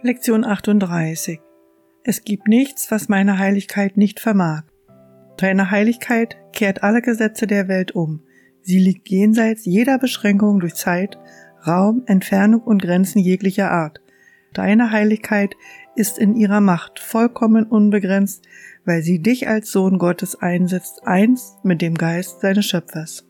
Lektion 0.00 0.44
38 0.44 1.40
Es 2.02 2.24
gibt 2.24 2.48
nichts, 2.48 2.90
was 2.90 3.08
meine 3.08 3.38
Heiligkeit 3.38 3.96
nicht 3.96 4.18
vermag. 4.18 4.62
Deine 5.36 5.70
Heiligkeit 5.70 6.36
kehrt 6.52 6.82
alle 6.82 7.02
Gesetze 7.02 7.46
der 7.46 7.68
Welt 7.68 7.92
um. 7.92 8.22
Sie 8.62 8.78
liegt 8.78 9.08
jenseits 9.10 9.64
jeder 9.64 9.98
Beschränkung 9.98 10.58
durch 10.58 10.74
Zeit, 10.74 11.18
Raum, 11.66 12.02
Entfernung 12.06 12.62
und 12.62 12.82
Grenzen 12.82 13.20
jeglicher 13.20 13.70
Art. 13.70 14.00
Deine 14.54 14.90
Heiligkeit 14.90 15.54
ist 15.94 16.18
in 16.18 16.34
ihrer 16.34 16.60
Macht 16.60 16.98
vollkommen 16.98 17.64
unbegrenzt, 17.64 18.44
weil 18.84 19.02
sie 19.02 19.20
dich 19.20 19.48
als 19.48 19.70
Sohn 19.70 19.98
Gottes 19.98 20.34
einsetzt, 20.40 21.06
eins 21.06 21.58
mit 21.62 21.80
dem 21.80 21.94
Geist 21.94 22.40
seines 22.40 22.66
Schöpfers. 22.66 23.24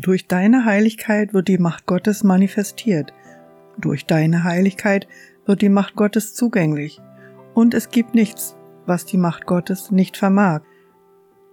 Durch 0.00 0.26
deine 0.26 0.64
Heiligkeit 0.64 1.32
wird 1.32 1.48
die 1.48 1.58
Macht 1.58 1.86
Gottes 1.86 2.24
manifestiert. 2.24 3.12
Durch 3.78 4.06
deine 4.06 4.44
Heiligkeit 4.44 5.08
wird 5.46 5.62
die 5.62 5.68
Macht 5.68 5.96
Gottes 5.96 6.34
zugänglich, 6.34 7.00
und 7.54 7.74
es 7.74 7.90
gibt 7.90 8.14
nichts, 8.14 8.56
was 8.86 9.06
die 9.06 9.18
Macht 9.18 9.46
Gottes 9.46 9.90
nicht 9.90 10.16
vermag. 10.16 10.62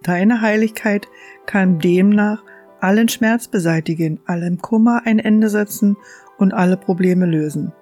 Deine 0.03 0.41
Heiligkeit 0.41 1.07
kann 1.45 1.79
demnach 1.79 2.43
allen 2.79 3.07
Schmerz 3.07 3.47
beseitigen, 3.47 4.19
allem 4.25 4.57
Kummer 4.57 5.03
ein 5.05 5.19
Ende 5.19 5.49
setzen 5.49 5.97
und 6.37 6.53
alle 6.53 6.77
Probleme 6.77 7.25
lösen. 7.25 7.73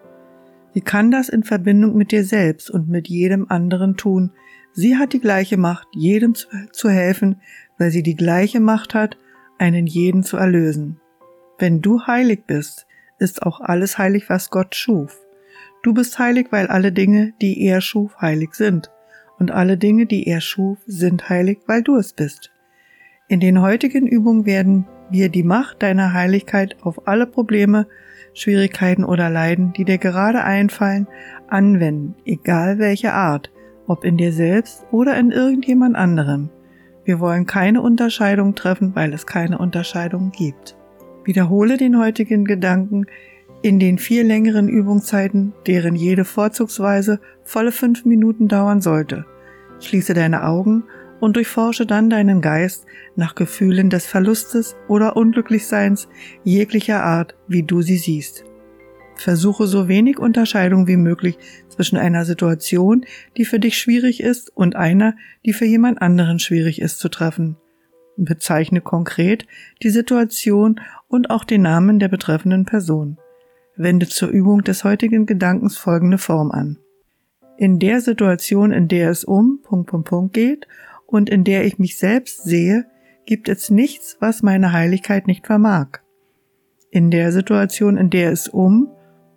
Sie 0.74 0.82
kann 0.82 1.12
das 1.12 1.30
in 1.30 1.44
Verbindung 1.44 1.96
mit 1.96 2.12
dir 2.12 2.24
selbst 2.24 2.70
und 2.70 2.90
mit 2.90 3.08
jedem 3.08 3.50
anderen 3.50 3.96
tun. 3.96 4.32
Sie 4.74 4.98
hat 4.98 5.14
die 5.14 5.20
gleiche 5.20 5.58
Macht, 5.58 5.88
jedem 5.96 6.36
zu, 6.36 6.48
zu 6.72 6.90
helfen, 6.90 7.42
weil 7.78 7.90
sie 7.92 8.04
die 8.04 8.16
gleiche 8.16 8.60
Macht 8.60 8.94
hat, 8.94 9.18
einen 9.58 9.88
jeden 9.88 10.24
zu 10.24 10.38
erlösen. 10.38 11.00
Wenn 11.58 11.82
du 11.82 12.06
heilig 12.06 12.46
bist, 12.46 12.86
ist 13.18 13.44
auch 13.44 13.60
alles 13.62 13.98
heilig, 13.98 14.30
was 14.30 14.50
Gott 14.50 14.76
schuf. 14.76 15.20
Du 15.82 15.94
bist 15.94 16.20
heilig, 16.20 16.48
weil 16.52 16.68
alle 16.68 16.92
Dinge, 16.92 17.34
die 17.42 17.66
er 17.66 17.82
schuf, 17.82 18.20
heilig 18.20 18.54
sind. 18.54 18.92
Und 19.38 19.52
alle 19.52 19.78
Dinge, 19.78 20.06
die 20.06 20.28
er 20.28 20.42
schuf, 20.42 20.78
sind 20.86 21.30
heilig, 21.30 21.60
weil 21.68 21.84
du 21.84 21.96
es 21.96 22.12
bist. 22.14 22.52
In 23.30 23.40
den 23.40 23.62
heutigen 23.62 24.06
Übungen 24.06 24.46
werden 24.46 24.88
wir 25.10 25.30
die 25.30 25.44
Macht 25.44 25.82
deiner 25.82 26.14
Heiligkeit 26.14 26.76
auf 26.82 27.08
alle 27.08 27.26
Probleme, 27.26 27.88
Schwierigkeiten 28.34 29.06
oder 29.06 29.30
Leiden, 29.30 29.72
die 29.74 29.86
dir 29.86 29.98
gerade 29.98 30.44
einfallen, 30.44 31.08
anwenden, 31.48 32.16
egal 32.26 32.78
welche 32.78 33.14
Art, 33.14 33.52
ob 33.88 34.04
in 34.04 34.18
dir 34.18 34.34
selbst 34.34 34.86
oder 34.92 35.18
in 35.18 35.32
irgendjemand 35.32 35.96
anderem. 35.96 36.50
Wir 37.06 37.20
wollen 37.20 37.46
keine 37.46 37.82
Unterscheidung 37.82 38.54
treffen, 38.54 38.96
weil 38.96 39.14
es 39.14 39.26
keine 39.26 39.58
Unterscheidung 39.58 40.32
gibt. 40.32 40.76
Wiederhole 41.24 41.78
den 41.78 41.98
heutigen 41.98 42.46
Gedanken 42.46 43.06
in 43.62 43.80
den 43.80 43.98
vier 43.98 44.24
längeren 44.24 44.70
Übungszeiten, 44.70 45.54
deren 45.68 45.96
jede 45.96 46.24
vorzugsweise 46.24 47.20
volle 47.44 47.72
fünf 47.72 48.06
Minuten 48.06 48.48
dauern 48.48 48.82
sollte. 48.82 49.26
Schließe 49.80 50.14
deine 50.14 50.46
Augen 50.46 50.84
und 51.20 51.36
durchforsche 51.36 51.86
dann 51.86 52.10
deinen 52.10 52.42
Geist 52.42 52.86
nach 53.16 53.36
Gefühlen 53.36 53.90
des 53.90 54.06
Verlustes 54.06 54.78
oder 54.88 55.18
Unglücklichseins 55.18 56.08
jeglicher 56.44 57.04
Art, 57.04 57.36
wie 57.48 57.64
du 57.64 57.82
sie 57.82 57.98
siehst. 57.98 58.46
Versuche 59.16 59.68
so 59.68 59.90
wenig 59.90 60.18
Unterscheidung 60.18 60.88
wie 60.88 60.96
möglich 60.96 61.38
zwischen 61.68 61.98
einer 61.98 62.24
Situation, 62.24 63.06
die 63.36 63.44
für 63.44 63.60
dich 63.60 63.78
schwierig 63.78 64.22
ist, 64.22 64.56
und 64.56 64.78
einer, 64.78 65.16
die 65.46 65.52
für 65.52 65.66
jemand 65.66 66.02
anderen 66.02 66.40
schwierig 66.40 66.80
ist 66.80 67.00
zu 67.00 67.10
treffen. 67.10 67.58
Bezeichne 68.16 68.80
konkret 68.80 69.46
die 69.84 69.90
Situation 69.90 70.80
und 71.10 71.30
auch 71.30 71.44
den 71.44 71.62
Namen 71.62 72.00
der 72.00 72.08
betreffenden 72.08 72.64
Person 72.64 73.18
wende 73.80 74.08
zur 74.08 74.30
Übung 74.30 74.64
des 74.64 74.84
heutigen 74.84 75.26
Gedankens 75.26 75.78
folgende 75.78 76.18
Form 76.18 76.52
an. 76.52 76.78
In 77.58 77.80
der 77.80 78.02
Situation, 78.02 78.72
in 78.72 78.88
der 78.88 79.10
es 79.10 79.24
um 79.24 79.60
Punkt, 79.64 79.90
Punkt, 79.90 80.10
Punkt 80.10 80.34
geht 80.34 80.68
und 81.08 81.30
in 81.30 81.44
der 81.44 81.66
ich 81.66 81.80
mich 81.80 81.98
selbst 81.98 82.44
sehe, 82.44 82.86
gibt 83.26 83.50
es 83.50 83.70
nichts, 83.70 84.18
was 84.20 84.44
meine 84.44 84.74
Heiligkeit 84.74 85.28
nicht 85.28 85.48
vermag. 85.48 86.00
In 86.92 87.10
der 87.10 87.32
Situation, 87.32 87.98
in 87.98 88.10
der 88.10 88.32
es 88.32 88.48
um 88.48 88.90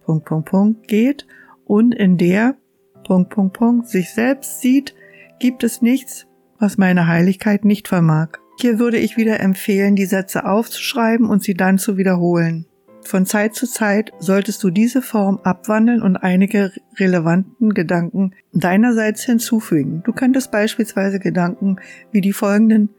Punkt, 0.05 0.25
Punkt, 0.27 0.49
Punkt 0.51 0.89
geht 0.89 1.27
und 1.65 1.95
in 1.95 2.19
der 2.19 2.57
Punkt, 3.05 3.31
Punkt, 3.31 3.55
Punkt 3.55 3.89
sich 3.89 4.11
selbst 4.11 4.61
sieht, 4.61 4.95
gibt 5.39 5.63
es 5.63 5.83
nichts, 5.83 6.27
was 6.59 6.79
meine 6.79 7.07
Heiligkeit 7.07 7.65
nicht 7.65 7.89
vermag. 7.89 8.39
Hier 8.59 8.79
würde 8.79 8.99
ich 8.99 9.17
wieder 9.17 9.41
empfehlen, 9.41 9.97
die 9.97 10.07
Sätze 10.07 10.47
aufzuschreiben 10.47 11.29
und 11.29 11.43
sie 11.43 11.55
dann 11.55 11.79
zu 11.79 11.97
wiederholen. 11.97 12.67
Von 13.05 13.27
Zeit 13.27 13.55
zu 13.55 13.67
Zeit 13.67 14.13
solltest 14.19 14.63
du 14.63 14.71
diese 14.71 15.03
Form 15.03 15.41
abwandeln 15.43 16.03
und 16.03 16.17
einige 16.17 16.73
relevanten 16.99 17.75
Gedanken 17.75 18.35
deinerseits 18.53 19.25
hinzufügen. 19.25 20.03
Du 20.05 20.13
könntest 20.13 20.51
beispielsweise 20.51 21.19
Gedanken 21.19 21.77
wie 22.13 22.21
die 22.21 22.33
folgenden 22.33 22.91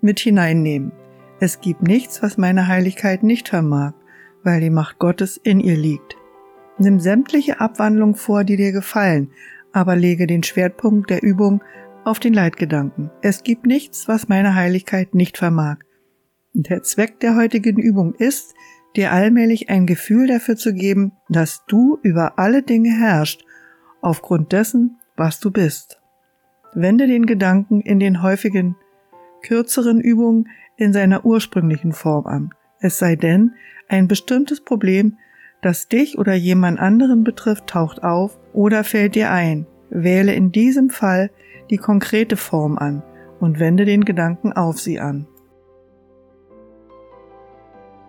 mit 0.00 0.20
hineinnehmen. 0.20 0.92
Es 1.40 1.60
gibt 1.60 1.82
nichts, 1.82 2.22
was 2.22 2.36
meine 2.36 2.68
Heiligkeit 2.68 3.22
nicht 3.22 3.48
vermag, 3.48 3.94
weil 4.42 4.60
die 4.60 4.70
Macht 4.70 4.98
Gottes 4.98 5.36
in 5.42 5.60
ihr 5.60 5.76
liegt. 5.76 6.16
Nimm 6.78 7.00
sämtliche 7.00 7.60
Abwandlungen 7.60 8.16
vor, 8.16 8.44
die 8.44 8.56
dir 8.56 8.72
gefallen, 8.72 9.30
aber 9.72 9.96
lege 9.96 10.26
den 10.26 10.42
Schwerpunkt 10.42 11.10
der 11.10 11.22
Übung 11.22 11.62
auf 12.04 12.18
den 12.18 12.34
Leitgedanken. 12.34 13.10
Es 13.22 13.42
gibt 13.42 13.66
nichts, 13.66 14.08
was 14.08 14.28
meine 14.28 14.54
Heiligkeit 14.54 15.14
nicht 15.14 15.38
vermag. 15.38 15.78
Der 16.52 16.82
Zweck 16.82 17.18
der 17.20 17.34
heutigen 17.34 17.80
Übung 17.80 18.14
ist, 18.14 18.54
dir 18.96 19.12
allmählich 19.12 19.70
ein 19.70 19.86
Gefühl 19.86 20.26
dafür 20.26 20.56
zu 20.56 20.72
geben, 20.72 21.12
dass 21.28 21.64
du 21.66 21.98
über 22.02 22.38
alle 22.38 22.62
Dinge 22.62 22.90
herrschst, 22.90 23.44
aufgrund 24.00 24.52
dessen, 24.52 24.98
was 25.16 25.40
du 25.40 25.50
bist. 25.50 26.00
Wende 26.74 27.06
den 27.06 27.26
Gedanken 27.26 27.80
in 27.80 28.00
den 28.00 28.22
häufigen, 28.22 28.76
kürzeren 29.42 30.00
Übungen 30.00 30.48
in 30.76 30.92
seiner 30.92 31.24
ursprünglichen 31.24 31.92
Form 31.92 32.26
an. 32.26 32.50
Es 32.80 32.98
sei 32.98 33.16
denn, 33.16 33.52
ein 33.88 34.08
bestimmtes 34.08 34.60
Problem, 34.60 35.18
das 35.62 35.88
dich 35.88 36.18
oder 36.18 36.34
jemand 36.34 36.78
anderen 36.78 37.24
betrifft, 37.24 37.68
taucht 37.68 38.02
auf 38.02 38.38
oder 38.52 38.84
fällt 38.84 39.14
dir 39.14 39.30
ein. 39.30 39.66
Wähle 39.90 40.34
in 40.34 40.52
diesem 40.52 40.90
Fall 40.90 41.30
die 41.70 41.76
konkrete 41.78 42.36
Form 42.36 42.76
an 42.76 43.02
und 43.40 43.58
wende 43.60 43.84
den 43.84 44.04
Gedanken 44.04 44.52
auf 44.52 44.80
sie 44.80 45.00
an. 45.00 45.26